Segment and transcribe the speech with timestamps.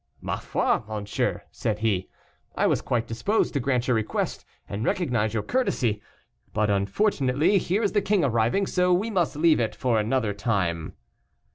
[0.19, 2.09] "Ma foi, monsieur," said he,
[2.55, 6.01] "I was quite disposed to grant your request, and recognize your courtesy,
[6.53, 10.93] but unfortunately here is the king arriving, so we must leave it for another time."